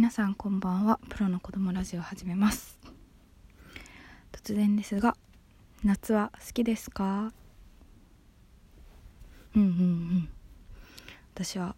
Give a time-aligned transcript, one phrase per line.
[0.00, 0.98] 皆さんこんばんは。
[1.10, 2.78] プロの子供ラジオ始めます。
[4.32, 5.14] 突然ですが
[5.84, 7.34] 夏は好きですか？
[9.54, 10.28] うんうんうん。
[11.34, 11.76] 私は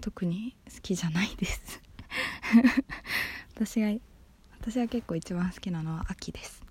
[0.00, 1.80] 特に好きじゃないです。
[3.54, 3.94] 私が
[4.60, 6.64] 私は結構一番好きなのは秋です。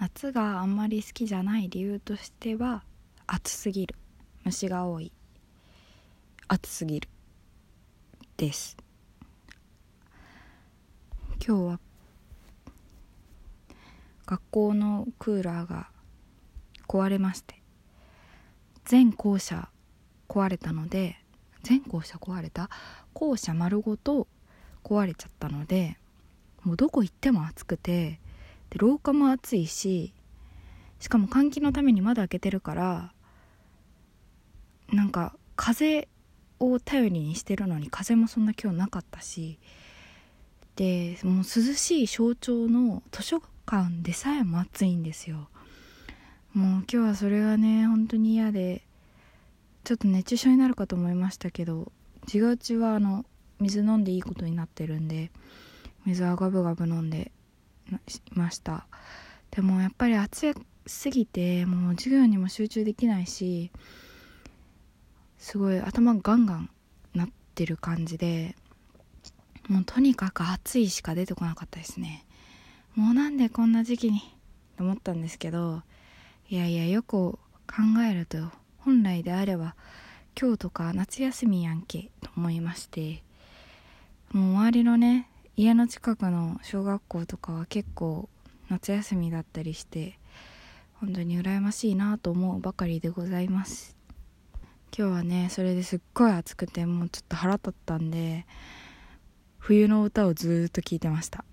[0.00, 2.82] 夏があんまり好きじゃない理由としては
[3.28, 3.94] 暑すぎる。
[4.42, 5.12] 虫が多い。
[6.48, 7.08] 暑すぎる。
[8.36, 8.76] です。
[11.46, 11.80] 今日は
[14.26, 15.88] 学校のクーラーが
[16.88, 17.60] 壊れまして
[18.84, 19.68] 全校舎
[20.28, 21.16] 壊れたので
[21.62, 22.70] 全校舎壊れた？
[23.12, 24.26] 校舎丸ごと
[24.82, 25.98] 壊れちゃったので
[26.62, 28.20] もうどこ行っても暑くて
[28.70, 30.12] で廊下も暑いし
[30.98, 33.12] しかも換気のために窓開けてるから
[34.90, 36.08] なんか風
[36.72, 39.58] を頼りにしてるのに風もそんな今日なかったし
[40.76, 45.48] でもう涼しい象徴の図書館でさえも暑いんですよ。
[46.52, 48.82] もう今日はそれがね本当に嫌で
[49.82, 51.90] ちょっと熱中症になるかと思いましたけど
[52.26, 53.24] 授業中はあの
[53.60, 55.30] 水飲んでいいことになってるんで
[56.06, 57.32] 水はガブガブ飲んで
[57.90, 57.94] い
[58.34, 58.86] ました。
[59.50, 60.54] でもやっぱり暑
[60.86, 63.70] すぎてもう授業にも集中できないし
[65.44, 66.70] すごい頭ガンガン
[67.14, 68.56] なってる感じで
[69.68, 72.24] もうとにかく暑いしか出てこなかったですね。
[72.94, 74.20] もうなんでこんな時期に
[74.78, 75.82] と思ったんですけど
[76.48, 77.38] いやいやよく考
[78.10, 78.38] えると
[78.78, 79.74] 本来であれば
[80.40, 83.22] 今日とか夏休みやんけと思いまして
[84.32, 88.30] もう周りのね家の近くの小学校とかは結構
[88.70, 90.18] 夏休みだったりして
[90.94, 93.93] 本当に羨ましいなと思うばかりでございます。
[94.96, 98.46] 今日はねそれですっごい暑くてもうちょっと腹立ったんで
[99.58, 101.44] 冬の歌をずっと聴いてました。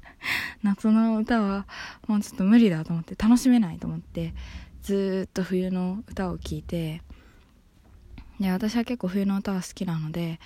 [0.62, 1.66] 夏の歌は
[2.06, 4.34] もうちょっと無理だと思って楽しめないと思って
[4.82, 7.00] ずっと冬の歌を聴いて
[8.40, 10.38] で私は結構冬の歌は好きなので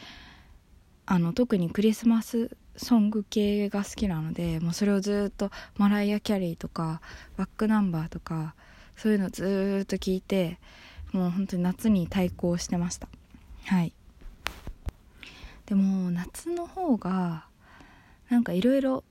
[1.06, 7.00] あの特にクリスマスソング系が好きなのでもうそれをずっとマライア・キャリーとか
[7.36, 8.54] バックナンバーとか
[8.94, 10.60] そういうのずっと聞いて
[11.12, 13.08] もう本当に夏に対抗してました。
[13.66, 13.92] はい。
[15.66, 17.46] でも夏の方が
[18.28, 19.04] なんかいろいろ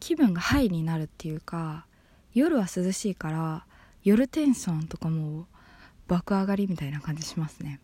[0.00, 1.86] 気分がハイになるっていうか
[2.34, 3.66] 夜は涼しいから
[4.02, 5.46] 夜テンションとかも
[6.08, 7.80] 爆上がりみたいな感じしますね。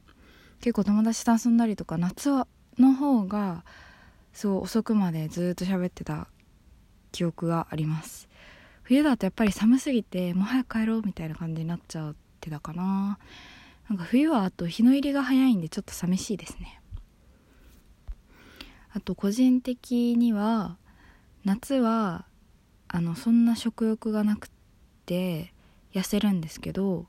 [0.60, 2.30] 結構友達と遊んだりとか夏
[2.78, 3.64] の方が
[4.32, 6.28] そう遅くまでずっと喋ってた
[7.12, 8.28] 記憶があります。
[8.82, 13.18] 冬だとやっぱり寒すぎてもう早く帰ろうみたいな感じになっちゃうってたかな。
[13.88, 16.80] なんか冬はあと日の入りが早いんでちょっと寂しいですね。
[18.92, 20.78] あと個人的には
[21.44, 22.24] 夏は
[22.88, 24.48] あのそんな食欲がなく
[25.04, 25.52] て
[25.92, 27.06] 痩せるんですけど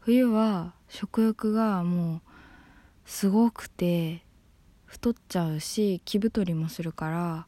[0.00, 2.20] 冬は食欲がもう
[3.04, 4.22] すごくて
[4.86, 7.46] 太っちゃうし気太りもするから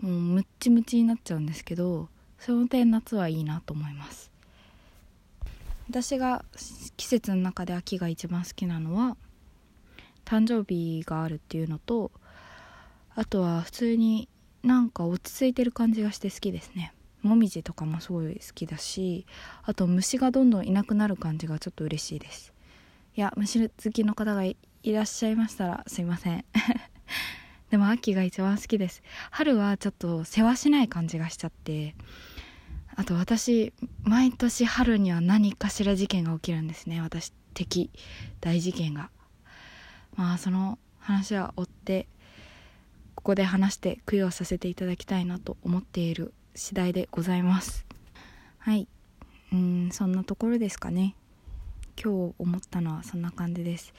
[0.00, 2.08] もうムッチムチになっちゃうんですけど
[2.38, 4.37] その点夏はいいなと思います。
[5.88, 6.44] 私が
[6.96, 9.16] 季節の中で秋が一番好きなのは
[10.24, 12.10] 誕生日があるっていうのと
[13.14, 14.28] あとは普通に
[14.62, 16.92] なんか落ち着いてる感じがして好きですね。
[17.22, 19.26] もみじとかもすごい好きだし
[19.64, 22.52] あと虫がどんどんいなくなる感じがちょっと嬉しいです。
[23.16, 26.44] いや虫好きの方がいらっしゃいましたらすいません。
[27.70, 29.02] でも秋が一番好きです。
[29.30, 31.94] 春はちょっと世話しない感じがしちゃって
[32.98, 33.72] あと私
[34.02, 37.00] 毎年春には何かしら事件が起きるんですね。
[37.00, 37.92] 私的
[38.40, 39.08] 大事件が。
[40.16, 42.08] まあその話は追って
[43.14, 47.86] ここで話して供養させていただきたいなと思っている次第でございます。
[48.58, 48.88] はい。
[49.52, 51.14] うんそんなところですかね。
[52.02, 53.94] 今日思ったのはそんな感じです。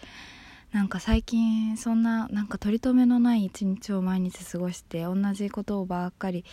[0.73, 6.43] なんか最近そんななんか取り留めのない一日を毎日過ごして同じことをばっかり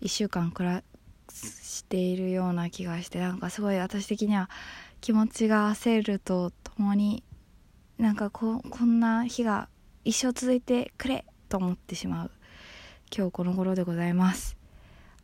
[0.00, 0.82] 1週間くら
[1.34, 4.48] しているような気がしてなんかすごい私的には
[5.00, 7.22] 気持ちが焦るとともに
[7.98, 9.68] なんかここんな日が
[10.04, 12.30] 一生続いてくれと思ってしまう
[13.14, 14.56] 今日この頃でございます。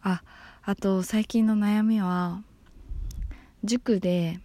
[0.02, 0.22] あ
[0.62, 2.42] あと最近の悩みは
[3.64, 4.40] 塾で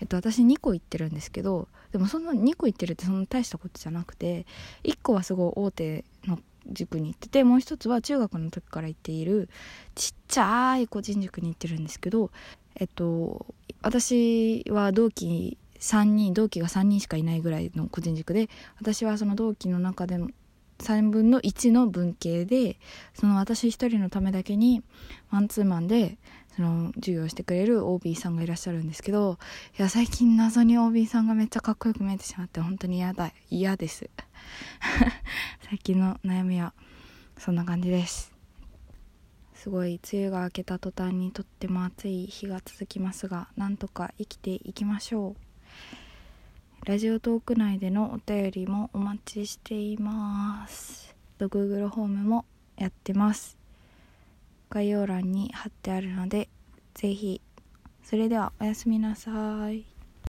[0.00, 4.46] えっと私2個行ってるんですけどでもそんな2個行ってるってそんな大したことじゃなくて
[4.84, 6.38] 1個はすごい大手の
[6.70, 9.48] 塾に行っててもう一つは中学の時から行っている
[9.94, 12.30] ちっちゃい個人塾に行ってるんですけど
[12.76, 13.46] えっと
[13.82, 18.48] 私は同期3人同期が3人しかいないぐらいの個人塾で
[18.78, 20.28] 私はその同期の中でも
[20.78, 22.78] 3分の1の文系で
[23.14, 24.82] その私一人のためだけに
[25.30, 26.18] マンツーマンで
[26.56, 29.38] その授業してくれる OB さんがいらっしゃるんですけど
[29.78, 34.10] いや最近謎に OB さんがめっちゃかっこよく見えてしまって本当に嫌だ嫌です。
[35.68, 36.72] 最近の悩みは
[37.38, 38.32] そんな感じです。
[39.54, 45.36] すごい梅雨が明けた途端にとっても暑い日が続きますがなんとか生きていきましょ
[46.82, 46.86] う。
[46.86, 51.14] ラジオトーク内でのお便りもお待ちしています。
[51.38, 52.44] と Google ホームも
[52.76, 53.56] やってます。
[54.68, 56.48] 概要欄に貼ってあるので
[56.94, 57.40] ぜひ。
[58.02, 59.91] それではおやすみなさい。